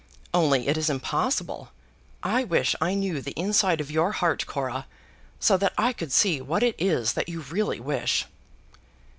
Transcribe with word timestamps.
"Only 0.33 0.67
it 0.67 0.77
is 0.77 0.89
impossible. 0.89 1.69
I 2.23 2.43
wish 2.43 2.75
I 2.81 2.95
knew 2.95 3.21
the 3.21 3.33
inside 3.39 3.79
of 3.79 3.91
your 3.91 4.13
heart, 4.13 4.47
Cora, 4.47 4.87
so 5.39 5.57
that 5.57 5.73
I 5.77 5.93
could 5.93 6.11
see 6.11 6.41
what 6.41 6.63
it 6.63 6.73
is 6.79 7.13
that 7.13 7.29
you 7.29 7.41
really 7.41 7.79
wish." 7.79 8.25